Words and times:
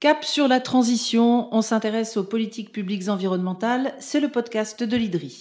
Cap 0.00 0.22
sur 0.22 0.46
la 0.46 0.60
transition, 0.60 1.52
on 1.52 1.60
s'intéresse 1.60 2.16
aux 2.16 2.22
politiques 2.22 2.70
publiques 2.70 3.08
environnementales, 3.08 3.94
c'est 3.98 4.20
le 4.20 4.28
podcast 4.28 4.84
de 4.84 4.96
l'IDRI. 4.96 5.40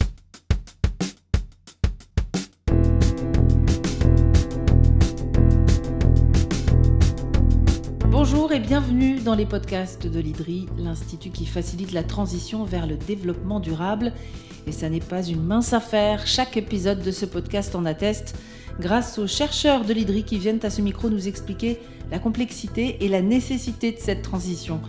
Bonjour 8.10 8.52
et 8.52 8.60
bienvenue 8.60 9.20
dans 9.20 9.36
les 9.36 9.46
podcasts 9.46 10.08
de 10.08 10.20
l'IDRI, 10.20 10.66
l'institut 10.80 11.30
qui 11.30 11.46
facilite 11.46 11.92
la 11.92 12.02
transition 12.02 12.64
vers 12.64 12.88
le 12.88 12.98
développement 12.98 13.60
durable. 13.60 14.12
Et 14.66 14.72
ça 14.72 14.90
n'est 14.90 15.00
pas 15.02 15.22
une 15.22 15.44
mince 15.44 15.74
affaire, 15.74 16.26
chaque 16.26 16.58
épisode 16.58 17.04
de 17.04 17.12
ce 17.12 17.28
podcast 17.28 17.76
en 17.76 17.86
atteste, 17.86 18.36
grâce 18.80 19.18
aux 19.18 19.28
chercheurs 19.28 19.86
de 19.86 19.94
l'IDRI 19.94 20.24
qui 20.24 20.38
viennent 20.38 20.60
à 20.64 20.70
ce 20.70 20.82
micro 20.82 21.10
nous 21.10 21.28
expliquer 21.28 21.80
la 22.12 22.20
complexité 22.20 23.04
et 23.04 23.10
la 23.10 23.22
nécessité 23.22 23.92
de 23.92 23.98
cette 24.00 24.22
transition. 24.22 24.80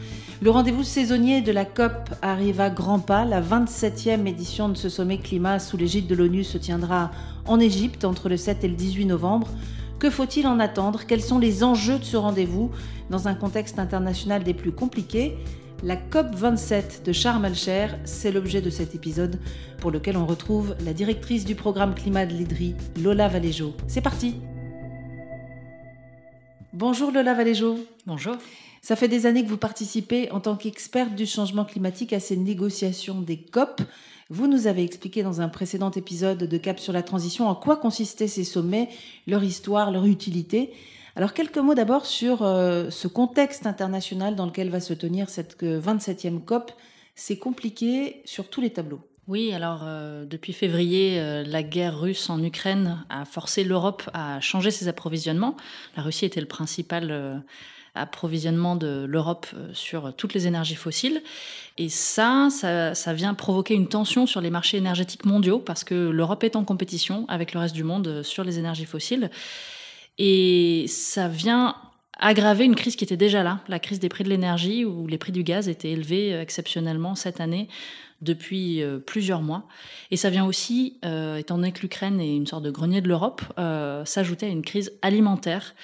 Le 0.40 0.50
rendez-vous 0.50 0.84
saisonnier 0.84 1.40
de 1.40 1.50
la 1.50 1.64
COP 1.64 2.10
arrive 2.22 2.60
à 2.60 2.70
grands 2.70 3.00
pas. 3.00 3.24
La 3.24 3.42
27e 3.42 4.26
édition 4.26 4.68
de 4.68 4.76
ce 4.76 4.88
sommet 4.88 5.18
climat 5.18 5.58
sous 5.58 5.76
l'égide 5.76 6.06
de 6.06 6.14
l'ONU 6.14 6.44
se 6.44 6.58
tiendra 6.58 7.10
en 7.44 7.58
Égypte 7.58 8.04
entre 8.04 8.28
le 8.28 8.36
7 8.36 8.62
et 8.62 8.68
le 8.68 8.76
18 8.76 9.06
novembre. 9.06 9.48
Que 9.98 10.10
faut-il 10.10 10.46
en 10.46 10.60
attendre? 10.60 11.02
Quels 11.08 11.22
sont 11.22 11.40
les 11.40 11.64
enjeux 11.64 11.98
de 11.98 12.04
ce 12.04 12.16
rendez-vous? 12.16 12.70
Dans 13.10 13.26
un 13.26 13.34
contexte 13.34 13.80
international 13.80 14.44
des 14.44 14.54
plus 14.54 14.70
compliqués 14.70 15.36
la 15.82 15.96
COP27 15.96 17.04
de 17.04 17.12
Sharm 17.12 17.44
el-Cher, 17.44 17.98
c'est 18.04 18.32
l'objet 18.32 18.60
de 18.60 18.70
cet 18.70 18.94
épisode 18.94 19.38
pour 19.78 19.90
lequel 19.90 20.16
on 20.16 20.26
retrouve 20.26 20.74
la 20.84 20.92
directrice 20.92 21.44
du 21.44 21.54
programme 21.54 21.94
climat 21.94 22.26
de 22.26 22.34
l'IDRI, 22.34 22.74
Lola 23.00 23.28
Valéjo. 23.28 23.74
C'est 23.86 24.00
parti 24.00 24.36
Bonjour 26.72 27.12
Lola 27.12 27.34
Valéjo. 27.34 27.78
Bonjour. 28.06 28.36
Ça 28.82 28.96
fait 28.96 29.08
des 29.08 29.26
années 29.26 29.44
que 29.44 29.48
vous 29.48 29.56
participez 29.56 30.30
en 30.30 30.40
tant 30.40 30.56
qu'experte 30.56 31.14
du 31.14 31.26
changement 31.26 31.64
climatique 31.64 32.12
à 32.12 32.20
ces 32.20 32.36
négociations 32.36 33.20
des 33.20 33.38
COP. 33.38 33.82
Vous 34.30 34.46
nous 34.46 34.66
avez 34.66 34.84
expliqué 34.84 35.22
dans 35.22 35.40
un 35.40 35.48
précédent 35.48 35.90
épisode 35.90 36.38
de 36.38 36.58
Cap 36.58 36.78
sur 36.78 36.92
la 36.92 37.02
transition 37.02 37.48
en 37.48 37.54
quoi 37.54 37.76
consistaient 37.76 38.28
ces 38.28 38.44
sommets, 38.44 38.88
leur 39.26 39.42
histoire, 39.42 39.90
leur 39.90 40.06
utilité. 40.06 40.72
Alors 41.18 41.34
quelques 41.34 41.58
mots 41.58 41.74
d'abord 41.74 42.06
sur 42.06 42.44
euh, 42.44 42.90
ce 42.90 43.08
contexte 43.08 43.66
international 43.66 44.36
dans 44.36 44.46
lequel 44.46 44.70
va 44.70 44.78
se 44.78 44.94
tenir 44.94 45.28
cette 45.28 45.60
27e 45.60 46.36
euh, 46.36 46.38
COP. 46.38 46.70
C'est 47.16 47.38
compliqué 47.38 48.22
sur 48.24 48.48
tous 48.48 48.60
les 48.60 48.70
tableaux. 48.70 49.00
Oui, 49.26 49.52
alors 49.52 49.80
euh, 49.82 50.24
depuis 50.26 50.52
février, 50.52 51.20
la 51.44 51.64
guerre 51.64 51.98
russe 51.98 52.30
en 52.30 52.40
Ukraine 52.40 53.04
a 53.10 53.24
forcé 53.24 53.64
l'Europe 53.64 54.08
à 54.14 54.40
changer 54.40 54.70
ses 54.70 54.86
approvisionnements. 54.86 55.56
La 55.96 56.04
Russie 56.04 56.24
était 56.24 56.40
le 56.40 56.46
principal 56.46 57.42
approvisionnement 57.96 58.76
de 58.76 59.04
l'Europe 59.04 59.48
sur 59.72 60.14
toutes 60.14 60.34
les 60.34 60.46
énergies 60.46 60.76
fossiles. 60.76 61.20
Et 61.78 61.88
ça, 61.88 62.48
ça, 62.50 63.12
vient 63.12 63.34
provoquer 63.34 63.74
une 63.74 63.88
tension 63.88 64.24
sur 64.26 64.40
les 64.40 64.50
marchés 64.50 64.76
énergétiques 64.76 65.24
mondiaux 65.24 65.58
parce 65.58 65.82
que 65.82 66.10
l'Europe 66.10 66.44
est 66.44 66.54
en 66.54 66.62
compétition 66.62 67.24
avec 67.26 67.54
le 67.54 67.58
reste 67.58 67.74
du 67.74 67.82
monde 67.82 68.22
sur 68.22 68.44
les 68.44 68.60
énergies 68.60 68.84
fossiles. 68.84 69.30
Et 70.18 70.86
ça 70.88 71.28
vient 71.28 71.76
aggraver 72.18 72.64
une 72.64 72.74
crise 72.74 72.96
qui 72.96 73.04
était 73.04 73.16
déjà 73.16 73.42
là, 73.42 73.60
la 73.68 73.78
crise 73.78 74.00
des 74.00 74.08
prix 74.08 74.24
de 74.24 74.28
l'énergie, 74.28 74.84
où 74.84 75.06
les 75.06 75.18
prix 75.18 75.30
du 75.32 75.44
gaz 75.44 75.68
étaient 75.68 75.90
élevés 75.90 76.32
exceptionnellement 76.32 77.14
cette 77.14 77.40
année 77.40 77.68
depuis 78.20 78.82
euh, 78.82 78.98
plusieurs 78.98 79.42
mois. 79.42 79.64
Et 80.10 80.16
ça 80.16 80.30
vient 80.30 80.44
aussi, 80.44 80.98
euh, 81.04 81.36
étant 81.36 81.56
donné 81.56 81.72
que 81.72 81.82
l'Ukraine 81.82 82.20
est 82.20 82.34
une 82.34 82.46
sorte 82.46 82.64
de 82.64 82.70
grenier 82.70 83.00
de 83.00 83.08
l'Europe, 83.08 83.42
euh, 83.58 84.04
s'ajouter 84.04 84.46
à 84.46 84.48
une 84.48 84.62
crise 84.62 84.92
alimentaire. 85.02 85.74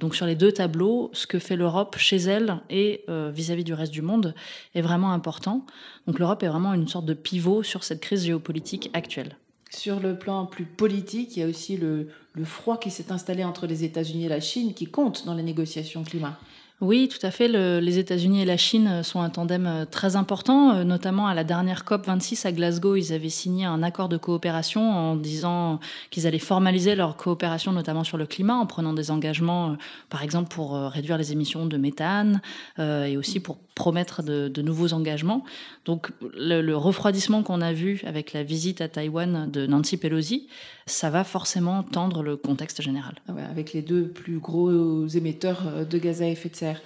Donc 0.00 0.16
sur 0.16 0.26
les 0.26 0.34
deux 0.34 0.52
tableaux, 0.52 1.10
ce 1.12 1.26
que 1.26 1.38
fait 1.38 1.56
l'Europe 1.56 1.96
chez 1.98 2.16
elle 2.16 2.60
et 2.68 3.04
vis-à-vis 3.08 3.62
du 3.62 3.72
reste 3.72 3.92
du 3.92 4.02
monde 4.02 4.34
est 4.74 4.82
vraiment 4.82 5.12
important. 5.12 5.64
Donc 6.08 6.18
l'Europe 6.18 6.42
est 6.42 6.48
vraiment 6.48 6.74
une 6.74 6.88
sorte 6.88 7.06
de 7.06 7.14
pivot 7.14 7.62
sur 7.62 7.84
cette 7.84 8.00
crise 8.00 8.24
géopolitique 8.24 8.90
actuelle. 8.92 9.36
Sur 9.74 9.98
le 9.98 10.16
plan 10.16 10.46
plus 10.46 10.64
politique, 10.64 11.36
il 11.36 11.40
y 11.40 11.42
a 11.42 11.48
aussi 11.48 11.76
le, 11.76 12.08
froid 12.44 12.78
qui 12.78 12.90
s'est 12.90 13.10
installé 13.10 13.42
entre 13.44 13.66
les 13.66 13.82
États-Unis 13.82 14.26
et 14.26 14.28
la 14.28 14.40
Chine 14.40 14.72
qui 14.72 14.86
compte 14.86 15.26
dans 15.26 15.34
les 15.34 15.42
négociations 15.42 16.04
climat. 16.04 16.38
Oui, 16.80 17.08
tout 17.08 17.24
à 17.24 17.30
fait. 17.30 17.48
les 17.48 17.98
États-Unis 17.98 18.42
et 18.42 18.44
la 18.44 18.56
Chine 18.56 19.02
sont 19.02 19.20
un 19.20 19.30
tandem 19.30 19.66
euh, 19.66 19.84
très 19.84 20.16
important, 20.16 20.74
euh, 20.74 20.84
notamment 20.84 21.26
à 21.26 21.34
la 21.34 21.44
dernière 21.44 21.84
COP 21.84 22.06
26 22.06 22.46
à 22.46 22.52
Glasgow. 22.52 22.96
Ils 22.96 23.12
avaient 23.12 23.28
signé 23.28 23.64
un 23.64 23.82
accord 23.82 24.08
de 24.08 24.16
coopération 24.16 24.90
en 24.90 25.16
disant 25.16 25.80
qu'ils 26.10 26.26
allaient 26.26 26.38
formaliser 26.38 26.94
leur 26.94 27.16
coopération, 27.16 27.72
notamment 27.72 28.04
sur 28.04 28.18
le 28.18 28.26
climat, 28.26 28.56
en 28.56 28.66
prenant 28.66 28.92
des 28.92 29.10
engagements, 29.10 29.70
euh, 29.70 29.74
par 30.10 30.22
exemple 30.22 30.48
pour 30.48 30.74
réduire 30.74 31.16
les 31.16 31.32
émissions 31.32 31.66
de 31.66 31.76
méthane 31.76 32.40
et 32.78 33.16
aussi 33.16 33.40
pour 33.40 33.58
promettre 33.74 34.22
de, 34.22 34.62
nouveaux 34.62 34.92
engagements. 34.92 35.44
Donc 35.84 36.10
le, 36.36 36.74
refroidissement 36.74 37.42
qu'on 37.42 37.60
a 37.60 37.72
vu 37.72 38.02
avec 38.04 38.32
la 38.32 38.42
visite 38.42 38.80
à 38.80 38.88
Taïwan 38.88 39.50
de 39.50 39.66
Nancy 39.66 39.96
Pelosi, 39.96 40.48
ça 40.86 41.10
va 41.10 41.24
forcément 41.24 41.82
tendre 41.82 42.22
le 42.22 42.36
contexte 42.36 42.82
général. 42.82 43.14
Ah 43.28 43.32
avec 43.50 43.72
les 43.72 43.82
deux 43.82 44.08
plus 44.08 44.38
gros 44.38 45.06
émetteurs 45.08 45.62
euh, 45.66 45.84
de 45.84 45.98
gaz 45.98 46.22
à 46.22 46.26
effet 46.26 46.48
de 46.48 46.56
serre. 46.56 46.80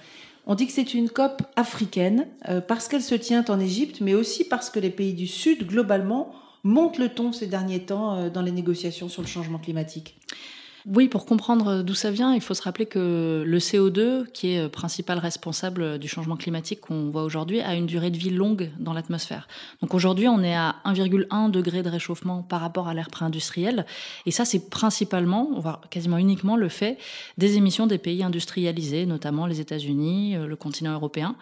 On 0.45 0.55
dit 0.55 0.65
que 0.65 0.73
c'est 0.73 0.93
une 0.93 1.09
COP 1.09 1.43
africaine 1.55 2.27
euh, 2.47 2.59
parce 2.59 2.87
qu'elle 2.87 3.03
se 3.03 3.15
tient 3.15 3.45
en 3.49 3.59
Égypte, 3.59 4.01
mais 4.01 4.15
aussi 4.15 4.43
parce 4.43 4.69
que 4.69 4.79
les 4.79 4.89
pays 4.89 5.13
du 5.13 5.27
Sud, 5.27 5.67
globalement, 5.67 6.33
montent 6.63 6.97
le 6.97 7.09
ton 7.09 7.31
ces 7.31 7.47
derniers 7.47 7.81
temps 7.81 8.15
euh, 8.15 8.29
dans 8.29 8.41
les 8.41 8.51
négociations 8.51 9.09
sur 9.09 9.21
le 9.21 9.27
changement 9.27 9.59
climatique. 9.59 10.17
Oui, 10.85 11.07
pour 11.07 11.25
comprendre 11.25 11.83
d'où 11.83 11.93
ça 11.93 12.11
vient, 12.11 12.33
il 12.33 12.41
faut 12.41 12.53
se 12.53 12.61
rappeler 12.61 12.85
que 12.85 13.43
le 13.45 13.57
CO2, 13.59 14.25
qui 14.31 14.53
est 14.53 14.69
principal 14.69 15.17
responsable 15.19 15.99
du 15.99 16.07
changement 16.07 16.37
climatique 16.37 16.79
qu'on 16.81 17.09
voit 17.09 17.23
aujourd'hui, 17.23 17.61
a 17.61 17.75
une 17.75 17.85
durée 17.85 18.11
de 18.11 18.17
vie 18.17 18.29
longue 18.29 18.71
dans 18.79 18.93
l'atmosphère. 18.93 19.47
Donc 19.81 19.93
aujourd'hui, 19.93 20.27
on 20.27 20.41
est 20.41 20.55
à 20.55 20.75
1,1 20.85 21.51
degré 21.51 21.83
de 21.83 21.89
réchauffement 21.89 22.43
par 22.43 22.61
rapport 22.61 22.87
à 22.87 22.93
l'ère 22.93 23.09
pré-industrielle. 23.09 23.85
Et 24.25 24.31
ça, 24.31 24.45
c'est 24.45 24.69
principalement, 24.69 25.49
voire 25.59 25.81
quasiment 25.89 26.17
uniquement, 26.17 26.55
le 26.55 26.69
fait 26.69 26.97
des 27.37 27.57
émissions 27.57 27.87
des 27.87 27.97
pays 27.97 28.23
industrialisés, 28.23 29.05
notamment 29.05 29.45
les 29.45 29.59
États-Unis, 29.59 30.35
le 30.35 30.55
continent 30.55 30.93
européen. 30.93 31.35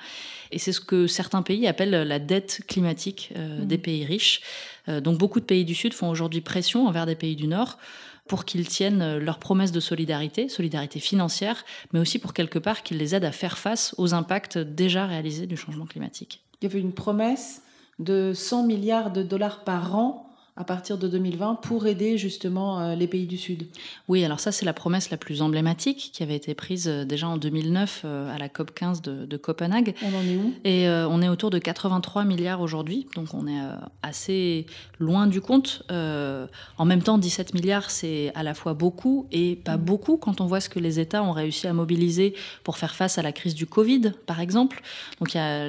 Et 0.52 0.59
c'est 0.59 0.72
ce 0.72 0.81
que 0.81 1.08
certains 1.08 1.42
pays 1.42 1.68
appellent 1.68 2.08
la 2.08 2.19
dette 2.19 2.62
climatique 2.68 3.31
euh, 3.36 3.64
des 3.64 3.78
mmh. 3.78 3.81
pays 3.81 4.06
riches. 4.06 4.42
Euh, 4.88 5.02
donc 5.02 5.18
beaucoup 5.18 5.40
de 5.40 5.46
pays 5.46 5.66
du 5.66 5.75
Sud 5.75 5.94
font 5.94 6.09
aujourd'hui 6.09 6.42
pression 6.42 6.88
envers 6.88 7.06
des 7.06 7.16
pays 7.16 7.36
du 7.36 7.48
Nord 7.48 7.78
pour 8.27 8.45
qu'ils 8.45 8.67
tiennent 8.67 9.01
euh, 9.01 9.19
leurs 9.19 9.39
promesses 9.39 9.71
de 9.71 9.79
solidarité, 9.79 10.49
solidarité 10.49 10.99
financière, 10.99 11.65
mais 11.93 11.99
aussi 11.99 12.19
pour 12.19 12.33
quelque 12.33 12.59
part 12.59 12.83
qu'ils 12.83 12.97
les 12.97 13.15
aident 13.15 13.25
à 13.25 13.31
faire 13.31 13.57
face 13.57 13.95
aux 13.97 14.13
impacts 14.13 14.57
déjà 14.57 15.05
réalisés 15.05 15.47
du 15.47 15.57
changement 15.57 15.85
climatique. 15.85 16.43
Il 16.61 16.65
y 16.65 16.71
avait 16.71 16.79
une 16.79 16.93
promesse 16.93 17.61
de 17.99 18.33
100 18.33 18.63
milliards 18.63 19.11
de 19.11 19.23
dollars 19.23 19.63
par 19.63 19.95
an 19.95 20.26
à 20.57 20.63
partir 20.63 20.97
de 20.97 21.07
2020 21.07 21.59
pour 21.62 21.85
aider 21.85 22.18
justement 22.18 22.81
euh, 22.81 22.95
les 22.95 23.07
pays 23.07 23.28
du 23.28 23.38
Sud. 23.38 23.68
Oui, 24.07 24.25
alors 24.25 24.40
ça 24.40 24.51
c'est 24.51 24.66
la 24.66 24.73
promesse 24.73 25.12
la 25.12 25.18
plus 25.18 25.44
emblématique 25.44 26.09
qui 26.12 26.23
avait 26.23 26.35
été 26.35 26.56
prise 26.56 26.88
euh, 26.88 27.06
déjà 27.06 27.28
en 27.28 27.38
2009 27.38 28.01
euh, 28.03 28.35
à 28.35 28.40
la 28.40 28.50
COP 28.50 28.73
15 28.73 29.03
de, 29.03 29.38
Copenhague. 29.38 29.94
On 30.01 30.18
en 30.18 30.23
est 30.23 30.35
où? 30.35 30.53
Et 30.63 30.90
on 30.90 31.22
est 31.22 31.29
autour 31.29 31.51
de 31.51 31.59
83 31.59 32.23
milliards 32.23 32.59
aujourd'hui, 32.59 33.06
donc 33.16 33.35
on 33.35 33.45
est 33.45 33.62
assez 34.01 34.66
loin 34.97 35.28
du 35.28 35.41
compte. 35.41 35.84
en 35.91 36.85
même 36.85 37.03
temps, 37.03 37.19
17 37.19 37.53
milliards 37.53 37.91
c'est 37.91 38.31
à 38.34 38.41
la 38.41 38.56
fois 38.56 38.74
beaucoup 38.74 39.28
et 39.31 39.56
pas 39.57 39.78
mm. 39.78 39.81
beaucoup 39.81 40.18
quand 40.18 40.41
on 40.41 40.47
voit 40.47 40.59
ce 40.59 40.69
que 40.69 40.79
les 40.79 41.00
États 41.00 41.22
ont 41.22 41.34
réussi 41.34 41.68
à 41.68 41.74
mobiliser 41.74 42.34
pour 42.63 42.78
faire 42.78 42.95
face 42.95 43.19
à 43.19 43.22
la 43.22 43.31
crise 43.31 43.53
du 43.53 43.68
Covid, 43.68 44.13
par 44.25 44.39
exemple. 44.39 44.81
Donc 45.19 45.35
il 45.35 45.38
y 45.38 45.39
a 45.39 45.68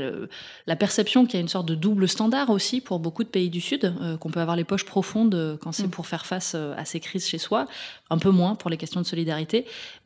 la 0.66 0.76
perception 0.76 1.26
qu'il 1.26 1.34
y 1.34 1.36
a 1.36 1.40
une 1.40 1.48
sorte 1.48 1.68
de 1.68 1.74
double 1.74 2.08
standard 2.08 2.48
aussi 2.48 2.80
pour 2.80 2.98
beaucoup 3.00 3.22
de 3.22 3.28
pays 3.28 3.50
du 3.50 3.60
Sud, 3.60 3.92
qu'on 4.18 4.30
peut 4.30 4.40
avoir 4.40 4.56
les 4.56 4.64
poches 4.64 4.77
profonde 4.84 5.34
euh, 5.34 5.56
quand 5.56 5.72
c'est 5.72 5.86
mm. 5.86 5.90
pour 5.90 6.06
faire 6.06 6.26
face 6.26 6.52
euh, 6.54 6.74
à 6.76 6.84
ces 6.84 7.00
crises 7.00 7.26
chez 7.26 7.38
soi, 7.38 7.66
un 8.10 8.18
peu 8.18 8.30
moins 8.30 8.54
pour 8.54 8.70
les 8.70 8.76
questions 8.76 9.00
de 9.00 9.06
solidarité. 9.06 9.64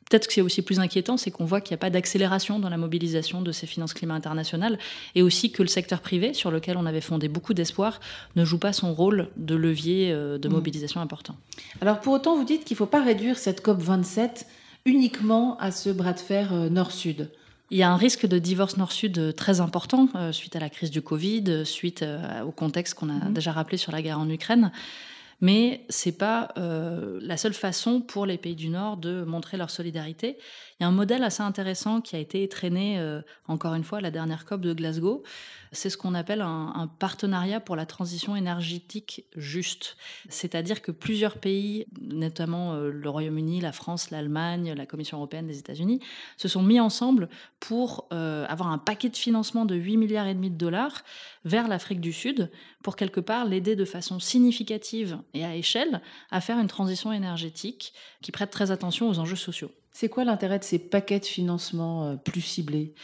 Peut-être 0.08 0.26
que 0.26 0.32
c'est 0.34 0.40
aussi 0.40 0.62
plus 0.62 0.78
inquiétant, 0.78 1.16
c'est 1.16 1.30
qu'on 1.30 1.44
voit 1.44 1.60
qu'il 1.60 1.72
n'y 1.72 1.76
a 1.76 1.78
pas 1.78 1.90
d'accélération 1.90 2.58
dans 2.58 2.68
la 2.68 2.76
mobilisation 2.76 3.40
de 3.40 3.50
ces 3.50 3.66
finances 3.66 3.94
climat 3.94 4.14
internationales 4.14 4.78
et 5.14 5.22
aussi 5.22 5.52
que 5.52 5.62
le 5.62 5.68
secteur 5.68 6.00
privé, 6.00 6.34
sur 6.34 6.50
lequel 6.50 6.76
on 6.76 6.84
avait 6.84 7.00
fondé 7.00 7.28
beaucoup 7.28 7.54
d'espoir, 7.54 8.00
ne 8.36 8.44
joue 8.44 8.58
pas 8.58 8.72
son 8.72 8.92
rôle 8.92 9.28
de 9.36 9.54
levier 9.54 10.12
euh, 10.12 10.38
de 10.38 10.48
mm. 10.48 10.52
mobilisation 10.52 11.00
important. 11.00 11.36
Alors 11.80 12.00
pour 12.00 12.12
autant, 12.12 12.36
vous 12.36 12.44
dites 12.44 12.64
qu'il 12.64 12.74
ne 12.74 12.78
faut 12.78 12.86
pas 12.86 13.02
réduire 13.02 13.38
cette 13.38 13.64
COP27 13.64 14.44
uniquement 14.84 15.56
à 15.58 15.70
ce 15.70 15.90
bras 15.90 16.12
de 16.12 16.20
fer 16.20 16.52
nord-sud. 16.52 17.30
Il 17.72 17.78
y 17.78 17.82
a 17.82 17.90
un 17.90 17.96
risque 17.96 18.26
de 18.26 18.38
divorce 18.38 18.76
nord-sud 18.76 19.18
euh, 19.18 19.32
très 19.32 19.62
important 19.62 20.06
euh, 20.14 20.30
suite 20.30 20.54
à 20.56 20.60
la 20.60 20.68
crise 20.68 20.90
du 20.90 21.00
Covid, 21.00 21.44
euh, 21.48 21.64
suite 21.64 22.04
au 22.46 22.50
contexte 22.50 22.92
qu'on 22.92 23.08
a 23.08 23.14
mhm. 23.14 23.32
déjà 23.32 23.50
rappelé 23.50 23.78
sur 23.78 23.92
la 23.92 24.02
guerre 24.02 24.20
en 24.20 24.28
Ukraine. 24.28 24.70
Mais 25.42 25.84
c'est 25.88 26.16
pas 26.16 26.48
la 26.56 27.36
seule 27.36 27.52
façon 27.52 28.00
pour 28.00 28.26
les 28.26 28.38
pays 28.38 28.54
du 28.54 28.68
Nord 28.68 28.96
de 28.96 29.24
montrer 29.24 29.56
leur 29.56 29.70
solidarité. 29.70 30.38
Il 30.82 30.84
y 30.84 30.86
a 30.86 30.88
un 30.88 30.92
modèle 30.92 31.22
assez 31.22 31.44
intéressant 31.44 32.00
qui 32.00 32.16
a 32.16 32.18
été 32.18 32.48
traîné, 32.48 32.98
euh, 32.98 33.20
encore 33.46 33.74
une 33.74 33.84
fois, 33.84 33.98
à 33.98 34.00
la 34.00 34.10
dernière 34.10 34.44
COP 34.44 34.62
de 34.62 34.72
Glasgow. 34.72 35.22
C'est 35.70 35.90
ce 35.90 35.96
qu'on 35.96 36.12
appelle 36.12 36.40
un, 36.40 36.90
partenariat 36.98 37.60
pour 37.60 37.76
la 37.76 37.86
transition 37.86 38.34
énergétique 38.34 39.24
juste. 39.36 39.96
C'est-à-dire 40.28 40.82
que 40.82 40.90
plusieurs 40.90 41.38
pays, 41.38 41.86
notamment 42.00 42.74
euh, 42.74 42.90
le 42.90 43.08
Royaume-Uni, 43.08 43.60
la 43.60 43.70
France, 43.70 44.10
l'Allemagne, 44.10 44.74
la 44.76 44.84
Commission 44.84 45.18
européenne, 45.18 45.46
les 45.46 45.60
États-Unis, 45.60 46.00
se 46.36 46.48
sont 46.48 46.64
mis 46.64 46.80
ensemble 46.80 47.28
pour 47.60 48.08
euh, 48.12 48.44
avoir 48.48 48.70
un 48.70 48.78
paquet 48.78 49.08
de 49.08 49.16
financement 49.16 49.64
de 49.64 49.76
8 49.76 49.96
milliards 49.98 50.26
et 50.26 50.34
demi 50.34 50.50
de 50.50 50.58
dollars 50.58 51.04
vers 51.44 51.68
l'Afrique 51.68 52.00
du 52.00 52.12
Sud 52.12 52.50
pour 52.82 52.96
quelque 52.96 53.20
part 53.20 53.44
l'aider 53.44 53.76
de 53.76 53.84
façon 53.84 54.20
significative 54.20 55.18
et 55.34 55.44
à 55.44 55.56
échelle 55.56 56.00
à 56.30 56.40
faire 56.40 56.58
une 56.58 56.68
transition 56.68 57.12
énergétique 57.12 57.92
qui 58.20 58.32
prête 58.32 58.50
très 58.50 58.70
attention 58.70 59.08
aux 59.08 59.18
enjeux 59.18 59.36
sociaux. 59.36 59.70
C'est 59.92 60.08
quoi 60.08 60.24
l'intérêt 60.24 60.58
de 60.58 60.64
ces 60.64 60.78
paquets 60.78 61.20
de 61.20 61.26
financement 61.26 62.04
euh, 62.04 62.16
plus 62.16 62.40
ciblés? 62.40 62.94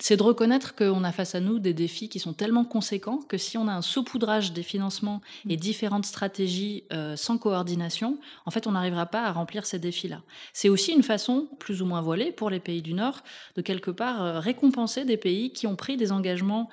C'est 0.00 0.16
de 0.16 0.22
reconnaître 0.22 0.74
qu'on 0.74 1.04
a 1.04 1.12
face 1.12 1.36
à 1.36 1.40
nous 1.40 1.60
des 1.60 1.72
défis 1.72 2.08
qui 2.08 2.18
sont 2.18 2.32
tellement 2.32 2.64
conséquents 2.64 3.18
que 3.18 3.38
si 3.38 3.56
on 3.56 3.68
a 3.68 3.72
un 3.72 3.82
saupoudrage 3.82 4.52
des 4.52 4.64
financements 4.64 5.20
et 5.48 5.56
mmh. 5.56 5.60
différentes 5.60 6.06
stratégies 6.06 6.84
euh, 6.92 7.14
sans 7.14 7.38
coordination, 7.38 8.18
en 8.46 8.50
fait, 8.50 8.66
on 8.66 8.72
n'arrivera 8.72 9.06
pas 9.06 9.22
à 9.22 9.32
remplir 9.32 9.64
ces 9.64 9.78
défis-là. 9.78 10.22
C'est 10.52 10.68
aussi 10.68 10.90
une 10.90 11.04
façon, 11.04 11.48
plus 11.60 11.82
ou 11.82 11.86
moins 11.86 12.00
voilée, 12.00 12.32
pour 12.32 12.50
les 12.50 12.58
pays 12.58 12.82
du 12.82 12.94
Nord, 12.94 13.22
de 13.54 13.62
quelque 13.62 13.92
part 13.92 14.22
euh, 14.22 14.40
récompenser 14.40 15.04
des 15.04 15.16
pays 15.16 15.52
qui 15.52 15.68
ont 15.68 15.76
pris 15.76 15.96
des 15.96 16.10
engagements 16.10 16.68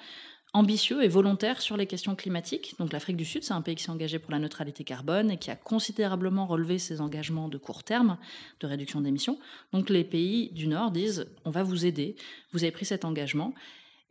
ambitieux 0.53 1.03
et 1.03 1.07
volontaire 1.07 1.61
sur 1.61 1.77
les 1.77 1.87
questions 1.87 2.15
climatiques. 2.15 2.75
Donc 2.77 2.93
l'Afrique 2.93 3.17
du 3.17 3.25
Sud, 3.25 3.43
c'est 3.43 3.53
un 3.53 3.61
pays 3.61 3.75
qui 3.75 3.83
s'est 3.83 3.89
engagé 3.89 4.19
pour 4.19 4.31
la 4.31 4.39
neutralité 4.39 4.83
carbone 4.83 5.31
et 5.31 5.37
qui 5.37 5.49
a 5.49 5.55
considérablement 5.55 6.45
relevé 6.45 6.77
ses 6.77 7.01
engagements 7.01 7.49
de 7.49 7.57
court 7.57 7.83
terme 7.83 8.17
de 8.59 8.67
réduction 8.67 9.01
d'émissions. 9.01 9.39
Donc 9.73 9.89
les 9.89 10.03
pays 10.03 10.49
du 10.51 10.67
Nord 10.67 10.91
disent 10.91 11.25
on 11.43 11.49
va 11.49 11.63
vous 11.63 11.85
aider, 11.85 12.15
vous 12.51 12.63
avez 12.63 12.71
pris 12.71 12.85
cet 12.85 13.03
engagement. 13.03 13.53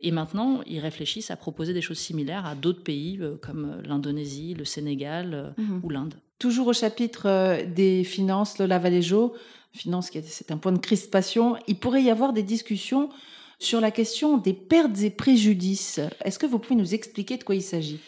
Et 0.05 0.11
maintenant, 0.11 0.61
ils 0.67 0.79
réfléchissent 0.79 1.31
à 1.31 1.37
proposer 1.37 1.73
des 1.73 1.81
choses 1.81 1.97
similaires 1.97 2.45
à 2.45 2.55
d'autres 2.55 2.83
pays 2.83 3.17
euh, 3.21 3.37
comme 3.41 3.81
l'Indonésie, 3.85 4.53
le 4.53 4.65
Sénégal 4.65 5.33
euh, 5.33 5.49
mmh 5.57 5.79
ou 5.81 5.89
l'Inde. 5.89 6.15
Toujours 6.39 6.67
au 6.67 6.73
chapitre 6.73 7.27
euh, 7.27 7.65
des 7.65 8.03
finances, 8.03 8.59
Lola 8.59 8.79
Valéjo, 8.79 9.33
finance, 9.71 10.11
c'est 10.11 10.51
un 10.51 10.57
point 10.57 10.73
de 10.73 10.79
crispation, 10.79 11.55
il 11.67 11.79
pourrait 11.79 12.03
y 12.03 12.09
avoir 12.09 12.33
des 12.33 12.43
discussions 12.43 13.09
sur 13.59 13.81
la 13.81 13.91
question 13.91 14.37
des 14.37 14.53
pertes 14.53 15.01
et 15.01 15.09
préjudices. 15.09 15.99
Est-ce 16.23 16.39
que 16.39 16.45
vous 16.45 16.59
pouvez 16.59 16.75
nous 16.75 16.93
expliquer 16.93 17.37
de 17.37 17.43
quoi 17.43 17.55
il 17.55 17.61
s'agit? 17.61 17.99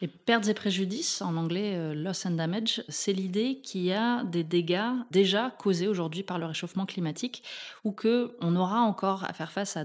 Les 0.00 0.08
pertes 0.08 0.48
et 0.48 0.54
préjudices, 0.54 1.20
en 1.20 1.36
anglais 1.36 1.74
euh, 1.74 1.94
loss 1.94 2.24
and 2.24 2.32
damage, 2.32 2.82
c'est 2.88 3.12
l'idée 3.12 3.60
qu'il 3.62 3.82
y 3.82 3.92
a 3.92 4.24
des 4.24 4.44
dégâts 4.44 4.92
déjà 5.10 5.54
causés 5.58 5.88
aujourd'hui 5.88 6.22
par 6.22 6.38
le 6.38 6.46
réchauffement 6.46 6.86
climatique 6.86 7.42
ou 7.84 7.92
que 7.92 8.34
on 8.40 8.56
aura 8.56 8.80
encore 8.80 9.24
à 9.24 9.34
faire 9.34 9.52
face 9.52 9.76
à 9.76 9.84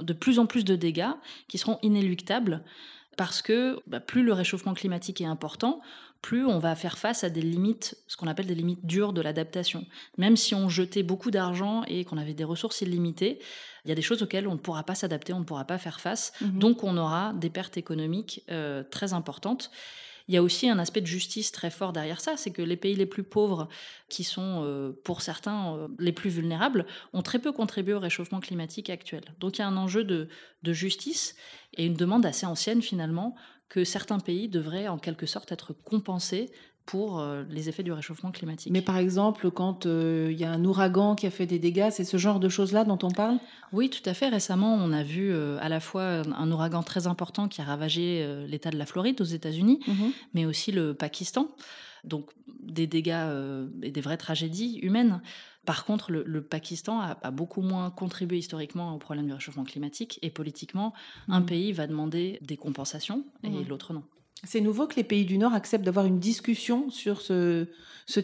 de 0.00 0.12
plus 0.12 0.40
en 0.40 0.46
plus 0.46 0.64
de 0.64 0.74
dégâts 0.74 1.12
qui 1.46 1.58
seront 1.58 1.78
inéluctables 1.82 2.64
parce 3.16 3.40
que 3.40 3.80
bah, 3.86 4.00
plus 4.00 4.22
le 4.22 4.32
réchauffement 4.32 4.74
climatique 4.74 5.20
est 5.20 5.26
important, 5.26 5.80
plus 6.22 6.44
on 6.46 6.58
va 6.58 6.74
faire 6.74 6.98
face 6.98 7.24
à 7.24 7.30
des 7.30 7.42
limites, 7.42 7.96
ce 8.08 8.16
qu'on 8.16 8.26
appelle 8.26 8.46
des 8.46 8.54
limites 8.54 8.84
dures 8.84 9.12
de 9.12 9.20
l'adaptation. 9.20 9.86
Même 10.18 10.36
si 10.36 10.54
on 10.54 10.68
jetait 10.68 11.02
beaucoup 11.02 11.30
d'argent 11.30 11.84
et 11.86 12.04
qu'on 12.04 12.18
avait 12.18 12.34
des 12.34 12.44
ressources 12.44 12.80
illimitées, 12.80 13.38
il 13.84 13.88
y 13.88 13.92
a 13.92 13.94
des 13.94 14.02
choses 14.02 14.22
auxquelles 14.22 14.48
on 14.48 14.54
ne 14.54 14.58
pourra 14.58 14.82
pas 14.82 14.94
s'adapter, 14.94 15.32
on 15.32 15.40
ne 15.40 15.44
pourra 15.44 15.64
pas 15.64 15.78
faire 15.78 16.00
face. 16.00 16.32
Mhm. 16.40 16.58
Donc 16.58 16.84
on 16.84 16.96
aura 16.96 17.32
des 17.34 17.50
pertes 17.50 17.76
économiques 17.76 18.42
euh, 18.50 18.82
très 18.82 19.12
importantes. 19.12 19.70
Il 20.28 20.34
y 20.34 20.38
a 20.38 20.42
aussi 20.42 20.68
un 20.68 20.78
aspect 20.78 21.00
de 21.00 21.06
justice 21.06 21.52
très 21.52 21.70
fort 21.70 21.92
derrière 21.92 22.20
ça, 22.20 22.36
c'est 22.36 22.50
que 22.50 22.62
les 22.62 22.76
pays 22.76 22.94
les 22.94 23.06
plus 23.06 23.22
pauvres, 23.22 23.68
qui 24.08 24.24
sont 24.24 24.62
euh, 24.64 24.92
pour 25.04 25.22
certains 25.22 25.76
euh, 25.76 25.88
les 25.98 26.12
plus 26.12 26.30
vulnérables, 26.30 26.86
ont 27.12 27.22
très 27.22 27.38
peu 27.38 27.52
contribué 27.52 27.94
au 27.94 28.00
réchauffement 28.00 28.40
climatique 28.40 28.90
actuel. 28.90 29.22
Donc 29.38 29.58
il 29.58 29.60
y 29.60 29.64
a 29.64 29.68
un 29.68 29.76
enjeu 29.76 30.04
de, 30.04 30.28
de 30.62 30.72
justice 30.72 31.36
et 31.74 31.86
une 31.86 31.94
demande 31.94 32.26
assez 32.26 32.46
ancienne 32.46 32.82
finalement 32.82 33.36
que 33.68 33.84
certains 33.84 34.20
pays 34.20 34.48
devraient 34.48 34.88
en 34.88 34.98
quelque 34.98 35.26
sorte 35.26 35.52
être 35.52 35.72
compensés 35.72 36.50
pour 36.86 37.18
euh, 37.18 37.42
les 37.50 37.68
effets 37.68 37.82
du 37.82 37.92
réchauffement 37.92 38.30
climatique. 38.30 38.72
Mais 38.72 38.80
par 38.80 38.96
exemple, 38.96 39.50
quand 39.50 39.86
euh, 39.86 40.28
il 40.30 40.38
y 40.38 40.44
a 40.44 40.52
un 40.52 40.64
ouragan 40.64 41.16
qui 41.16 41.26
a 41.26 41.30
fait 41.30 41.46
des 41.46 41.58
dégâts, 41.58 41.88
c'est 41.90 42.04
ce 42.04 42.16
genre 42.16 42.38
de 42.38 42.48
choses-là 42.48 42.84
dont 42.84 42.98
on 43.02 43.10
parle? 43.10 43.38
Oui, 43.72 43.90
tout 43.90 44.08
à 44.08 44.14
fait. 44.14 44.28
Récemment, 44.28 44.74
on 44.74 44.92
a 44.92 45.02
vu 45.02 45.32
euh, 45.32 45.58
à 45.60 45.68
la 45.68 45.80
fois 45.80 46.22
un 46.24 46.50
ouragan 46.50 46.84
très 46.84 47.08
important 47.08 47.48
qui 47.48 47.60
a 47.60 47.64
ravagé 47.64 48.26
l'État 48.46 48.70
de 48.70 48.78
la 48.78 48.86
Floride 48.86 49.20
aux 49.20 49.24
États-Unis, 49.24 49.80
mhm. 49.86 50.12
mais 50.34 50.46
aussi 50.46 50.70
le 50.70 50.94
Pakistan. 50.94 51.48
Donc 52.04 52.30
des 52.60 52.86
dégâts 52.86 53.26
et 53.82 53.90
des 53.90 54.00
vraies 54.00 54.16
tragédies 54.16 54.78
humaines. 54.78 55.20
Par 55.64 55.84
contre, 55.84 56.12
le, 56.12 56.42
Pakistan 56.42 57.00
a, 57.00 57.30
beaucoup 57.32 57.62
moins 57.62 57.90
contribué 57.90 58.38
historiquement 58.38 58.94
au 58.94 58.98
problème 58.98 59.26
du 59.26 59.32
réchauffement 59.32 59.64
climatique 59.64 60.20
et 60.22 60.30
politiquement, 60.30 60.92
un 61.26 61.40
mhm. 61.40 61.46
pays 61.46 61.72
va 61.72 61.88
demander 61.88 62.38
des 62.42 62.56
compensations 62.56 63.24
et 63.42 63.50
mhm. 63.50 63.66
l'autre 63.66 63.92
non. 63.92 64.04
C'est 64.44 64.60
nouveau 64.60 64.86
que 64.86 64.96
les 64.96 65.04
pays 65.04 65.24
du 65.24 65.38
Nord 65.38 65.54
acceptent 65.54 65.84
d'avoir 65.84 66.06
une 66.06 66.20
discussion 66.20 66.90
sur 66.90 67.20
ce, 67.20 67.66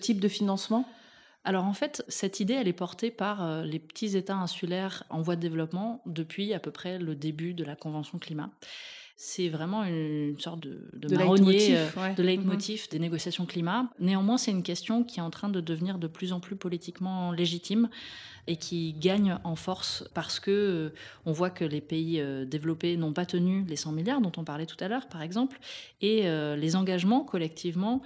type 0.00 0.20
de 0.20 0.28
financement? 0.28 0.88
Alors 1.44 1.64
en 1.64 1.72
fait, 1.72 2.04
cette 2.06 2.38
idée, 2.38 2.54
elle 2.54 2.68
est 2.68 2.72
portée 2.72 3.10
par 3.10 3.42
euh, 3.42 3.64
les 3.64 3.80
petits 3.80 4.16
États 4.16 4.36
insulaires 4.36 5.02
en 5.10 5.22
voie 5.22 5.34
de 5.34 5.40
développement 5.40 6.00
depuis 6.06 6.54
à 6.54 6.60
peu 6.60 6.70
près 6.70 6.98
le 6.98 7.16
début 7.16 7.52
de 7.52 7.64
la 7.64 7.74
Convention 7.74 8.18
climat 8.18 8.50
c'est 9.16 9.48
vraiment 9.48 9.84
une 9.84 10.38
sorte 10.38 10.60
de, 10.60 10.80
de, 10.94 11.08
de 11.08 11.16
marronnier, 11.16 11.76
euh, 11.76 12.14
de 12.14 12.22
leitmotiv 12.22 12.82
mm-hmm. 12.82 12.90
des 12.90 12.98
négociations 12.98 13.46
climat. 13.46 13.90
Néanmoins, 14.00 14.36
c'est 14.36 14.50
une 14.50 14.62
question 14.62 15.04
qui 15.04 15.20
est 15.20 15.22
en 15.22 15.30
train 15.30 15.48
de 15.48 15.60
devenir 15.60 15.98
de 15.98 16.06
plus 16.06 16.32
en 16.32 16.40
plus 16.40 16.56
politiquement 16.56 17.32
légitime 17.32 17.88
et 18.48 18.56
qui 18.56 18.94
gagne 18.94 19.38
en 19.44 19.54
force 19.54 20.04
parce 20.14 20.40
que 20.40 20.50
euh, 20.50 20.94
on 21.26 21.32
voit 21.32 21.50
que 21.50 21.64
les 21.64 21.80
pays 21.80 22.20
euh, 22.20 22.44
développés 22.44 22.96
n'ont 22.96 23.12
pas 23.12 23.26
tenu 23.26 23.64
les 23.68 23.76
100 23.76 23.92
milliards 23.92 24.20
dont 24.20 24.32
on 24.36 24.44
parlait 24.44 24.66
tout 24.66 24.82
à 24.82 24.88
l'heure, 24.88 25.06
par 25.08 25.22
exemple, 25.22 25.58
et 26.00 26.22
les 26.56 26.76
engagements 26.76 27.24
collectivement 27.24 28.02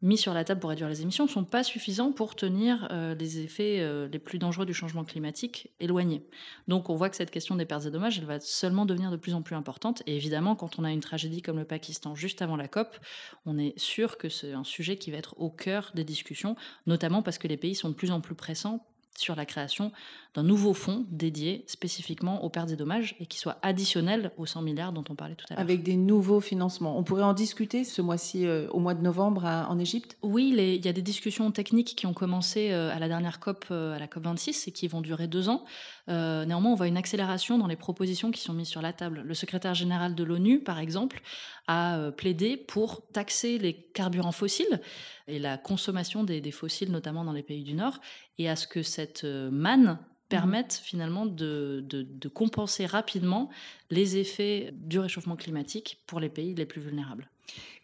mis 0.00 0.16
sur 0.16 0.32
la 0.32 0.44
table 0.44 0.60
pour 0.60 0.70
réduire 0.70 0.88
les 0.88 1.02
émissions 1.02 1.24
ne 1.24 1.30
sont 1.30 1.44
pas 1.44 1.64
suffisants 1.64 2.12
pour 2.12 2.36
tenir 2.36 2.88
euh, 2.92 3.14
les 3.14 3.40
effets 3.40 3.80
euh, 3.80 4.08
les 4.08 4.18
plus 4.18 4.38
dangereux 4.38 4.66
du 4.66 4.74
changement 4.74 5.04
climatique 5.04 5.70
éloignés. 5.80 6.22
Donc 6.68 6.88
on 6.88 6.94
voit 6.94 7.10
que 7.10 7.16
cette 7.16 7.30
question 7.30 7.56
des 7.56 7.64
pertes 7.64 7.86
et 7.86 7.90
dommages, 7.90 8.18
elle 8.18 8.24
va 8.24 8.38
seulement 8.40 8.86
devenir 8.86 9.10
de 9.10 9.16
plus 9.16 9.34
en 9.34 9.42
plus 9.42 9.56
importante. 9.56 10.02
Et 10.06 10.16
évidemment, 10.16 10.54
quand 10.54 10.78
on 10.78 10.84
a 10.84 10.92
une 10.92 11.00
tragédie 11.00 11.42
comme 11.42 11.58
le 11.58 11.64
Pakistan 11.64 12.14
juste 12.14 12.42
avant 12.42 12.56
la 12.56 12.68
COP, 12.68 12.96
on 13.44 13.58
est 13.58 13.76
sûr 13.78 14.18
que 14.18 14.28
c'est 14.28 14.52
un 14.52 14.64
sujet 14.64 14.96
qui 14.96 15.10
va 15.10 15.18
être 15.18 15.34
au 15.38 15.50
cœur 15.50 15.90
des 15.94 16.04
discussions, 16.04 16.54
notamment 16.86 17.22
parce 17.22 17.38
que 17.38 17.48
les 17.48 17.56
pays 17.56 17.74
sont 17.74 17.88
de 17.88 17.94
plus 17.94 18.10
en 18.10 18.20
plus 18.20 18.34
pressants 18.34 18.86
sur 19.18 19.34
la 19.36 19.46
création 19.46 19.92
d'un 20.34 20.42
nouveau 20.42 20.74
fonds 20.74 21.06
dédié 21.10 21.64
spécifiquement 21.66 22.44
aux 22.44 22.50
pertes 22.50 22.70
et 22.70 22.76
dommages 22.76 23.16
et 23.18 23.26
qui 23.26 23.38
soit 23.38 23.58
additionnel 23.62 24.30
aux 24.36 24.46
100 24.46 24.62
milliards 24.62 24.92
dont 24.92 25.04
on 25.08 25.14
parlait 25.14 25.34
tout 25.34 25.46
à 25.50 25.54
l'heure. 25.54 25.60
Avec 25.60 25.82
des 25.82 25.96
nouveaux 25.96 26.40
financements. 26.40 26.98
On 26.98 27.02
pourrait 27.02 27.22
en 27.22 27.32
discuter 27.32 27.84
ce 27.84 28.02
mois-ci, 28.02 28.46
euh, 28.46 28.68
au 28.70 28.78
mois 28.78 28.94
de 28.94 29.02
novembre, 29.02 29.44
en 29.44 29.78
Égypte? 29.78 30.16
Oui, 30.22 30.54
il 30.56 30.84
y 30.84 30.88
a 30.88 30.92
des 30.92 31.02
discussions 31.02 31.50
techniques 31.50 31.96
qui 31.96 32.06
ont 32.06 32.12
commencé 32.12 32.70
euh, 32.70 32.94
à 32.94 32.98
la 32.98 33.08
dernière 33.08 33.40
COP, 33.40 33.66
euh, 33.70 33.96
à 33.96 33.98
la 33.98 34.06
COP 34.06 34.24
26, 34.24 34.68
et 34.68 34.72
qui 34.72 34.86
vont 34.86 35.00
durer 35.00 35.26
deux 35.26 35.48
ans. 35.48 35.64
néanmoins, 36.06 36.72
on 36.72 36.74
voit 36.74 36.88
une 36.88 36.96
accélération 36.96 37.58
dans 37.58 37.66
les 37.66 37.76
propositions 37.76 38.30
qui 38.30 38.40
sont 38.40 38.52
mises 38.52 38.68
sur 38.68 38.82
la 38.82 38.92
table. 38.92 39.22
Le 39.24 39.34
secrétaire 39.34 39.74
général 39.74 40.14
de 40.14 40.24
l'ONU, 40.24 40.60
par 40.60 40.78
exemple, 40.78 41.20
a 41.66 42.10
plaidé 42.16 42.56
pour 42.56 43.06
taxer 43.12 43.58
les 43.58 43.74
carburants 43.74 44.32
fossiles 44.32 44.80
et 45.26 45.38
la 45.38 45.58
consommation 45.58 46.24
des, 46.24 46.40
des 46.40 46.50
fossiles, 46.50 46.90
notamment 46.90 47.24
dans 47.24 47.32
les 47.32 47.42
pays 47.42 47.62
du 47.62 47.74
Nord, 47.74 48.00
et 48.38 48.48
à 48.48 48.56
ce 48.56 48.66
que 48.66 48.82
cette 48.82 49.24
manne 49.24 49.98
permettent 50.28 50.80
finalement 50.82 51.26
de, 51.26 51.84
de, 51.88 52.28
compenser 52.28 52.86
rapidement 52.86 53.48
les 53.90 54.18
effets 54.18 54.72
du 54.74 54.98
réchauffement 54.98 55.36
climatique 55.36 56.02
pour 56.06 56.20
les 56.20 56.28
pays 56.28 56.54
les 56.54 56.66
plus 56.66 56.80
vulnérables. 56.80 57.28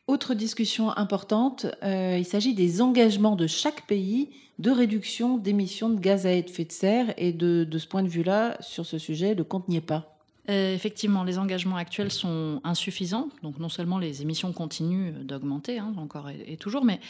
Autre 0.06 0.34
discussion 0.34 0.90
importante, 0.99 1.66
euh, 1.82 2.18
il 2.18 2.26
s'agit 2.26 2.54
des 2.54 2.82
engagements 2.82 3.37
de 3.37 3.46
chaque 3.46 3.87
pays 3.87 4.28
de 4.58 4.70
réduction 4.70 5.38
d'émissions 5.38 5.88
de 5.88 5.99
gaz 5.99 6.26
à 6.26 6.32
effet 6.32 6.66
de 6.66 6.73
serre. 6.73 7.14
Et 7.16 7.32
de, 7.32 7.64
de 7.64 7.78
ce 7.78 7.87
point 7.87 8.02
de 8.02 8.08
vue-là, 8.08 8.58
sur 8.61 8.84
ce 8.84 8.99
sujet, 8.99 9.34
le 9.34 9.44
compte 9.44 9.68
n'y 9.68 9.76
est 9.76 9.80
pas. 9.80 10.13
Euh, 10.51 10.75
effectivement, 10.75 11.25
les 11.25 11.39
engagements 11.39 11.77
actuels 11.77 12.11
sont 12.11 12.61
insuffisants. 12.65 13.31
Donc, 13.43 13.59
non 13.59 13.71
seulement 13.71 13.99
les 13.99 14.21
émissions 14.21 14.53
continuent 14.53 15.25
d'augmenter, 15.25 15.79
hein, 15.79 15.95
encore 15.97 16.29
et, 16.29 16.59
toujours, 16.59 16.85
mais, 16.85 17.01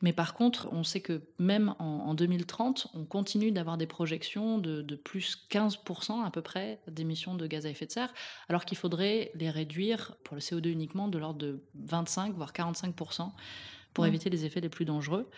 mais 0.00 0.12
par 0.12 0.34
contre, 0.34 0.68
on 0.70 0.84
sait 0.84 1.00
que 1.00 1.22
même 1.40 1.74
en, 1.80 2.14
2030, 2.14 2.88
on 2.94 3.04
continue 3.04 3.50
d'avoir 3.50 3.78
des 3.78 3.86
projections 3.86 4.58
de, 4.58 4.80
de, 4.80 4.94
plus 4.94 5.44
15% 5.50 6.24
à 6.24 6.30
peu 6.30 6.40
près 6.40 6.78
d'émissions 6.86 7.34
de 7.34 7.46
gaz 7.48 7.66
à 7.66 7.70
effet 7.70 7.86
de 7.86 7.90
serre, 7.90 8.14
alors 8.48 8.64
qu'il 8.64 8.78
faudrait 8.78 9.32
les 9.34 9.50
réduire 9.50 10.16
pour 10.22 10.36
le 10.36 10.40
CO2 10.40 10.68
uniquement 10.68 11.08
de 11.08 11.18
l'ordre 11.18 11.40
de 11.40 11.64
25 11.74 12.34
voire 12.34 12.52
45% 12.52 13.30
pour 13.92 14.06
éviter 14.06 14.30
les 14.30 14.44
effets 14.44 14.60
les 14.60 14.68
plus 14.68 14.84
dangereux. 14.84 15.28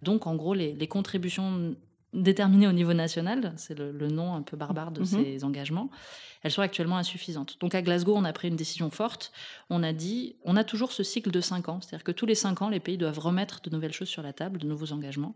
Donc, 0.00 0.26
en 0.26 0.34
gros, 0.34 0.54
les, 0.54 0.72
les 0.72 0.88
contributions 0.88 1.76
déterminées 2.12 2.66
au 2.66 2.72
niveau 2.72 2.92
national, 2.92 3.52
c'est 3.56 3.78
le, 3.78 4.08
nom 4.08 4.34
un 4.34 4.42
peu 4.42 4.56
barbare 4.56 4.90
de 4.90 5.00
mhm. 5.00 5.06
ces 5.06 5.44
engagements, 5.44 5.90
elles 6.42 6.50
sont 6.50 6.62
actuellement 6.62 6.98
insuffisantes. 6.98 7.56
Donc 7.60 7.74
à 7.74 7.82
Glasgow, 7.82 8.14
on 8.16 8.24
a 8.24 8.32
pris 8.32 8.48
une 8.48 8.56
décision 8.56 8.90
forte. 8.90 9.32
On 9.70 9.82
a 9.82 9.92
dit, 9.92 10.36
on 10.44 10.56
a 10.56 10.64
toujours 10.64 10.92
ce 10.92 11.02
cycle 11.02 11.30
de 11.30 11.40
cinq 11.40 11.68
ans, 11.68 11.80
c'est-à-dire 11.80 12.04
que 12.04 12.12
tous 12.12 12.26
les 12.26 12.34
cinq 12.34 12.62
ans, 12.62 12.68
les 12.68 12.80
pays 12.80 12.98
doivent 12.98 13.18
remettre 13.18 13.60
de 13.62 13.70
nouvelles 13.70 13.92
choses 13.92 14.08
sur 14.08 14.22
la 14.22 14.32
table, 14.32 14.58
de 14.58 14.66
nouveaux 14.66 14.92
engagements. 14.92 15.34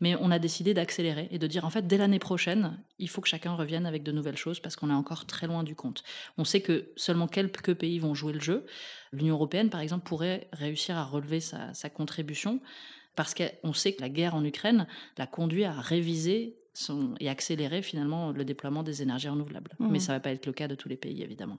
Mais 0.00 0.14
on 0.20 0.30
a 0.30 0.38
décidé 0.38 0.74
d'accélérer 0.74 1.26
et 1.32 1.38
de 1.38 1.46
dire 1.48 1.64
en 1.64 1.70
fait, 1.70 1.88
dès 1.88 1.96
l'année 1.96 2.20
prochaine, 2.20 2.78
il 3.00 3.08
faut 3.08 3.20
que 3.20 3.26
chacun 3.26 3.54
revienne 3.54 3.84
avec 3.84 4.04
de 4.04 4.12
nouvelles 4.12 4.36
choses 4.36 4.60
parce 4.60 4.76
qu'on 4.76 4.90
est 4.90 4.94
encore 4.94 5.26
très 5.26 5.48
loin 5.48 5.64
du 5.64 5.74
compte. 5.74 6.04
On 6.38 6.44
sait 6.44 6.60
que 6.60 6.86
seulement 6.94 7.26
quelques 7.26 7.74
pays 7.74 7.98
vont 7.98 8.14
jouer 8.14 8.32
le 8.32 8.40
jeu. 8.40 8.64
L'Union 9.12 9.34
européenne, 9.34 9.70
par 9.70 9.80
exemple, 9.80 10.06
pourrait 10.06 10.46
réussir 10.52 10.96
à 10.96 11.04
relever 11.04 11.40
sa, 11.40 11.74
sa 11.74 11.90
contribution 11.90 12.60
parce 13.18 13.34
qu'on 13.34 13.72
sait 13.72 13.94
que 13.94 14.00
la 14.00 14.08
guerre 14.08 14.36
en 14.36 14.44
Ukraine 14.44 14.86
l'a 15.16 15.26
conduit 15.26 15.64
à 15.64 15.72
réviser 15.72 16.56
et 17.18 17.28
accélérer 17.28 17.82
finalement 17.82 18.30
le 18.30 18.44
déploiement 18.44 18.84
des 18.84 19.02
énergies 19.02 19.28
renouvelables. 19.28 19.72
Mmh. 19.80 19.88
Mais 19.90 19.98
ça 19.98 20.12
ne 20.12 20.18
va 20.18 20.20
pas 20.20 20.30
être 20.30 20.46
le 20.46 20.52
cas 20.52 20.68
de 20.68 20.76
tous 20.76 20.88
les 20.88 20.96
pays, 20.96 21.20
évidemment. 21.24 21.58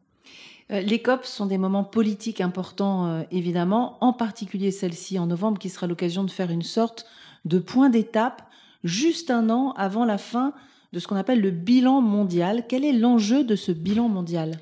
Euh, 0.71 0.79
les 0.79 1.01
COP 1.01 1.25
sont 1.25 1.47
des 1.47 1.57
moments 1.57 1.83
politiques 1.83 2.39
importants, 2.39 3.07
euh, 3.07 3.23
évidemment, 3.29 3.97
en 3.99 4.13
particulier 4.13 4.71
celle-ci 4.71 5.19
en 5.19 5.27
novembre, 5.27 5.59
qui 5.59 5.67
sera 5.67 5.85
l'occasion 5.85 6.23
de 6.23 6.31
faire 6.31 6.49
une 6.49 6.61
sorte 6.61 7.05
de 7.43 7.59
point 7.59 7.89
d'étape, 7.89 8.49
juste 8.85 9.29
un 9.29 9.49
an 9.49 9.73
avant 9.73 10.05
la 10.05 10.17
fin 10.17 10.53
de 10.93 10.99
ce 10.99 11.09
qu'on 11.09 11.17
appelle 11.17 11.41
le 11.41 11.51
bilan 11.51 11.99
mondial. 11.99 12.63
Quel 12.69 12.85
est 12.85 12.93
l'enjeu 12.93 13.43
de 13.43 13.57
ce 13.57 13.73
bilan 13.73 14.07
mondial? 14.07 14.61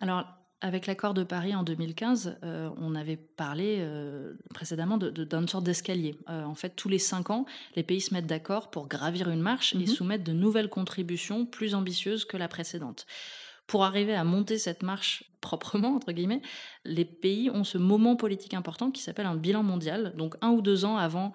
Alors, 0.00 0.24
avec 0.62 0.86
l'accord 0.86 1.12
de 1.12 1.22
Paris 1.22 1.54
en 1.54 1.62
2015, 1.62 2.38
euh, 2.42 2.70
on 2.78 2.94
avait 2.94 3.16
parlé 3.16 3.76
euh, 3.80 4.34
précédemment 4.54 4.96
d'une 4.96 5.48
sorte 5.48 5.64
d'escalier. 5.64 6.16
Euh, 6.30 6.44
en 6.44 6.54
fait, 6.54 6.70
tous 6.70 6.88
les 6.88 6.98
cinq 6.98 7.30
ans, 7.30 7.44
les 7.74 7.82
pays 7.82 8.00
se 8.00 8.14
mettent 8.14 8.26
d'accord 8.26 8.70
pour 8.70 8.88
gravir 8.88 9.28
une 9.28 9.42
marche 9.42 9.74
et 9.74 9.78
mhm. 9.78 9.86
soumettre 9.86 10.24
de 10.24 10.32
nouvelles 10.32 10.70
contributions 10.70 11.44
plus 11.44 11.74
ambitieuses 11.74 12.24
que 12.24 12.38
la 12.38 12.48
précédente. 12.48 13.06
Pour 13.66 13.84
arriver 13.84 14.14
à 14.14 14.24
monter 14.24 14.58
cette 14.58 14.82
marche 14.82 15.24
proprement, 15.40 15.94
entre 15.96 16.12
guillemets, 16.12 16.42
les 16.84 17.04
pays 17.04 17.50
ont 17.50 17.64
ce 17.64 17.78
moment 17.78 18.16
politique 18.16 18.54
important 18.54 18.90
qui 18.90 19.02
s'appelle 19.02 19.26
un 19.26 19.36
bilan 19.36 19.62
mondial, 19.62 20.14
donc 20.16 20.36
un 20.40 20.50
ou 20.50 20.62
deux 20.62 20.84
ans 20.84 20.96
avant 20.96 21.32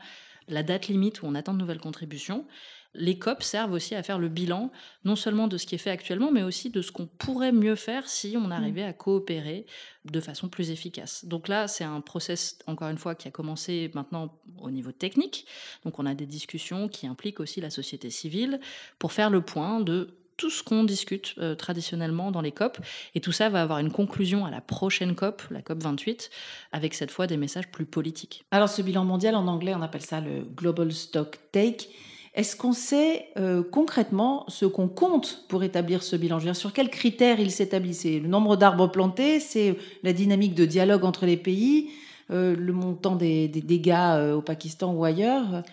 la 0.48 0.64
date 0.64 0.88
limite 0.88 1.22
où 1.22 1.28
on 1.28 1.36
attend 1.36 1.54
de 1.54 1.60
nouvelles 1.60 1.80
contributions 1.80 2.46
les 2.94 3.18
COP 3.18 3.42
servent 3.44 3.72
aussi 3.72 3.96
à 3.96 4.04
faire 4.04 4.20
le 4.20 4.28
bilan, 4.28 4.72
non 5.06 5.16
seulement 5.16 5.48
de 5.48 5.58
ce 5.58 5.66
qui 5.66 5.76
est 5.76 5.80
fait 5.80 5.90
actuellement, 5.90 6.32
mais 6.32 6.44
aussi 6.44 6.70
de 6.70 6.82
ce 6.82 6.92
qu'on 6.92 7.08
pourrait 7.08 7.52
mieux 7.52 7.76
faire 7.76 8.08
si 8.08 8.36
on 8.38 8.48
mmh. 8.48 8.52
arrivait 8.52 8.84
à 8.84 8.94
coopérer 8.94 9.66
de 10.06 10.20
façon 10.20 10.50
plus 10.50 10.72
efficace. 10.72 11.26
Donc 11.26 11.48
là, 11.48 11.68
c'est 11.68 11.84
un 11.84 12.02
process, 12.02 12.60
encore 12.68 12.90
une 12.90 12.98
fois, 12.98 13.16
qui 13.16 13.28
a 13.28 13.32
commencé 13.32 13.92
maintenant 13.94 14.38
au 14.60 14.72
niveau 14.72 14.92
technique. 14.92 15.46
Donc 15.86 16.00
on 16.00 16.06
a 16.06 16.14
des 16.14 16.26
discussions 16.26 16.88
qui 16.88 17.08
impliquent 17.08 17.40
aussi 17.40 17.62
la 17.62 17.70
société 17.70 18.10
civile 18.10 18.60
pour 19.00 19.14
faire 19.14 19.30
le 19.30 19.42
point 19.42 19.80
de 19.80 20.16
tout 20.42 20.50
ce 20.50 20.64
qu'on 20.64 20.84
discute 20.84 21.36
euh, 21.38 21.54
traditionnellement 21.54 22.32
dans 22.32 22.42
les 22.42 22.52
COP. 22.52 22.80
Et 23.14 23.22
tout 23.22 23.32
ça 23.32 23.50
va 23.50 23.62
avoir 23.62 23.78
une 23.78 23.92
conclusion 23.92 24.44
à 24.44 24.50
la 24.50 24.60
prochaine 24.60 25.14
COP, 25.14 25.44
la 25.52 25.62
COP 25.62 25.84
28, 25.84 26.32
avec 26.72 26.96
cette 26.96 27.12
fois 27.12 27.28
des 27.28 27.38
messages 27.38 27.70
plus 27.70 27.86
politiques. 27.86 28.44
Alors 28.50 28.68
ce 28.68 28.82
bilan 28.82 29.06
mondial, 29.06 29.36
en 29.36 29.46
anglais, 29.46 29.76
on 29.76 29.84
appelle 29.84 30.02
ça 30.02 30.20
le 30.20 30.42
Global 30.42 30.92
Stock 30.92 31.38
Take. 31.52 31.90
Est-ce 32.34 32.56
qu'on 32.56 32.72
sait 32.72 33.28
euh, 33.38 33.62
concrètement 33.62 34.46
ce 34.48 34.66
qu'on 34.66 34.88
compte 34.88 35.44
pour 35.50 35.64
établir 35.64 36.02
ce 36.02 36.16
bilan? 36.16 36.40
Sur 36.54 36.72
quels 36.72 36.90
critères 36.90 37.42
il 37.42 37.52
s'établit 37.52 37.94
C'est 37.94 38.20
le 38.20 38.30
nombre 38.30 38.56
d'arbres 38.56 38.88
plantés, 38.88 39.42
c'est 39.42 39.76
la 40.04 40.14
dynamique 40.14 40.56
de 40.56 40.66
dialogue 40.66 41.04
entre 41.04 41.26
les 41.26 41.36
pays, 41.36 41.90
euh, 42.32 42.56
le 42.56 42.72
montant 42.72 43.18
des, 43.18 43.50
dégâts 43.50 43.92
euh, 43.92 44.36
au 44.36 44.42
Pakistan 44.42 44.94
ou 44.94 45.04
ailleurs? 45.04 45.64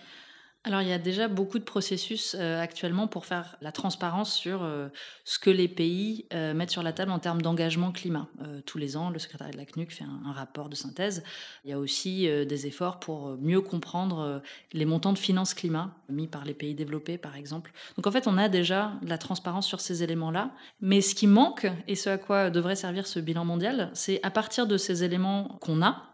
Alors, 0.65 0.81
il 0.81 0.89
y 0.89 0.93
a 0.93 0.99
déjà 0.99 1.29
beaucoup 1.29 1.57
de 1.57 1.63
processus 1.63 2.35
euh, 2.37 2.61
actuellement 2.61 3.07
pour 3.07 3.25
faire 3.25 3.55
la 3.61 3.71
transparence 3.71 4.33
sur 4.33 4.61
euh, 4.61 4.89
ce 5.23 5.39
que 5.39 5.49
les 5.49 5.69
pays 5.69 6.25
euh, 6.33 6.53
mettent 6.53 6.69
sur 6.69 6.83
la 6.83 6.91
table 6.91 7.11
en 7.11 7.19
termes 7.19 7.41
d'engagement 7.41 7.93
climat. 7.93 8.27
tous 8.65 8.77
les 8.77 8.97
ans, 8.97 9.09
le 9.09 9.19
secrétariat 9.19 9.53
de 9.53 9.57
la 9.57 9.65
CNUC 9.65 9.93
fait 9.93 10.03
un, 10.03 10.33
rapport 10.33 10.67
de 10.67 10.75
synthèse. 10.75 11.23
Il 11.63 11.69
y 11.69 11.73
a 11.73 11.79
aussi 11.79 12.27
des 12.27 12.67
efforts 12.67 12.99
pour 12.99 13.37
mieux 13.37 13.61
comprendre 13.61 14.41
les 14.73 14.85
montants 14.85 15.13
de 15.13 15.17
finances 15.17 15.53
climat 15.53 15.95
mis 16.09 16.27
par 16.27 16.45
les 16.45 16.53
pays 16.53 16.75
développés, 16.75 17.17
par 17.17 17.35
exemple. 17.35 17.71
Donc, 17.95 18.05
en 18.07 18.11
fait, 18.11 18.27
on 18.27 18.37
a 18.37 18.49
déjà 18.49 18.93
de 19.01 19.09
la 19.09 19.17
transparence 19.17 19.65
sur 19.65 19.79
ces 19.79 20.03
éléments-là. 20.03 20.51
Mais 20.81 21.01
ce 21.01 21.15
qui 21.15 21.27
manque, 21.27 21.67
et 21.87 21.95
ce 21.95 22.09
à 22.09 22.17
quoi 22.17 22.49
devrait 22.49 22.75
servir 22.75 23.07
ce 23.07 23.19
bilan 23.19 23.45
mondial, 23.45 23.91
c'est 23.93 24.19
à 24.23 24.31
partir 24.31 24.67
de 24.67 24.77
ces 24.77 25.03
éléments 25.03 25.57
qu'on 25.61 25.81
a, 25.81 26.08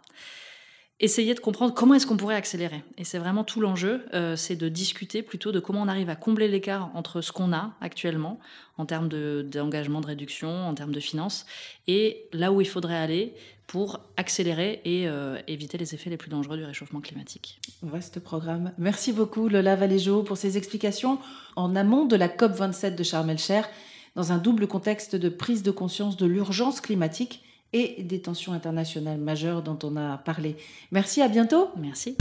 essayer 1.00 1.34
de 1.34 1.40
comprendre 1.40 1.74
comment 1.74 1.94
est-ce 1.94 2.08
qu'on 2.08 2.16
pourrait 2.16 2.36
accélérer. 2.36 2.84
Et 2.98 3.04
c'est 3.04 3.18
vraiment 3.18 3.44
tout 3.44 3.60
l'enjeu, 3.60 4.06
euh, 4.14 4.36
c'est 4.36 4.56
de 4.56 4.70
discuter 4.70 5.22
plutôt 5.22 5.52
de 5.52 5.60
comment 5.60 5.82
on 5.82 5.88
arrive 5.88 6.10
à 6.10 6.16
combler 6.16 6.48
l'écart 6.48 6.90
entre 6.94 7.22
ce 7.22 7.32
qu'on 7.32 7.52
a 7.52 7.74
actuellement 7.82 8.40
en 8.78 8.86
termes 8.86 9.10
d'engagement 9.10 10.02
de, 10.02 10.08
réduction, 10.08 10.50
en 10.50 10.74
termes 10.74 10.94
de 10.94 11.00
finances, 11.00 11.46
et 11.88 12.28
là 12.32 12.52
où 12.52 12.62
il 12.62 12.68
faudrait 12.68 12.98
aller 12.98 13.34
pour 13.68 14.00
accélérer 14.16 14.82
et 14.86 15.08
euh, 15.08 15.38
éviter 15.48 15.78
les 15.78 15.96
effets 15.96 16.10
les 16.10 16.18
plus 16.18 16.30
dangereux 16.30 16.58
du 16.58 16.64
réchauffement 16.64 17.02
climatique. 17.02 17.60
Vaste 17.82 18.20
programme. 18.20 18.72
Merci 18.78 19.12
beaucoup 19.12 19.50
Lola 19.50 19.76
Valéjo 19.76 20.24
pour 20.24 20.38
ces 20.38 20.58
explications 20.58 21.20
en 21.56 21.76
amont 21.76 22.06
de 22.06 22.16
la 22.16 22.28
COP27 22.28 22.96
de 22.96 23.04
Sharm 23.04 23.30
el-Cher 23.30 23.68
dans 24.16 24.32
un 24.32 24.38
double 24.38 24.68
contexte 24.68 25.16
de 25.16 25.30
prise 25.30 25.64
de 25.64 25.72
conscience 25.72 26.16
de 26.16 26.26
l'urgence 26.26 26.80
climatique 26.80 27.42
et 27.76 28.04
des 28.04 28.22
tensions 28.22 28.54
internationales 28.54 29.20
majeures 29.20 29.62
dont 29.62 29.78
on 29.84 29.98
a 29.98 30.18
parlé. 30.18 30.56
Merci, 30.92 31.22
à 31.22 31.28
bientôt. 31.28 31.68
Merci. 31.78 32.16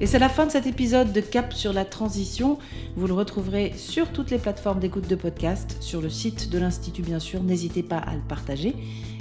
Et 0.00 0.06
c'est 0.06 0.20
la 0.20 0.28
fin 0.28 0.46
de 0.46 0.52
cet 0.52 0.66
épisode 0.66 1.12
de 1.12 1.20
Cap 1.20 1.52
sur 1.52 1.72
la 1.72 1.84
transition. 1.84 2.58
Vous 2.94 3.08
le 3.08 3.14
retrouverez 3.14 3.72
sur 3.76 4.12
toutes 4.12 4.30
les 4.30 4.38
plateformes 4.38 4.78
d'écoute 4.78 5.08
de 5.08 5.16
podcast, 5.16 5.76
sur 5.80 6.00
le 6.00 6.10
site 6.10 6.50
de 6.50 6.58
l'Institut 6.58 7.02
bien 7.02 7.18
sûr. 7.18 7.42
N'hésitez 7.42 7.82
pas 7.82 7.98
à 7.98 8.14
le 8.14 8.20
partager 8.20 8.76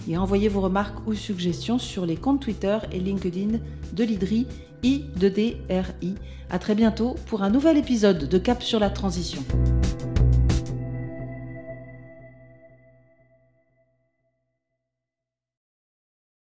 et 0.08 0.15
à 0.15 0.22
envoyer 0.22 0.50
vos 0.50 0.62
remarques 0.62 1.08
ou 1.08 1.15
suggestions 1.15 1.80
sur 1.80 2.06
les 2.06 2.18
comptes 2.18 2.42
Twitter 2.42 2.77
et 2.92 3.00
LinkedIn 3.00 3.60
de 3.94 4.03
l'IDRI 4.03 4.46
I 4.84 5.06
de 5.16 5.30
DRI. 5.30 6.16
À 6.50 6.60
très 6.60 6.75
bientôt 6.75 7.16
pour 7.28 7.42
un 7.42 7.50
nouvel 7.50 7.78
épisode 7.78 8.28
de 8.28 8.38
Cap 8.38 8.62
sur 8.62 8.80
la 8.80 8.90
transition. 8.90 9.44